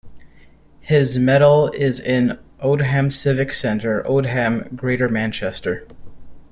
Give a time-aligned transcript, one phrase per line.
[0.79, 5.85] His medal is in Oldham Civic Centre, Oldham, Greater Manchester.